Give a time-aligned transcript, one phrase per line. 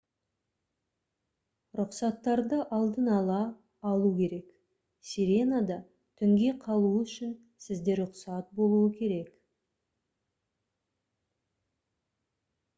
[1.79, 3.41] рұқсаттарды алдын ала
[3.89, 4.47] алу керек
[5.09, 5.77] сиренада
[6.23, 9.29] түнге қалу үшін сізде рұқсат болуы керек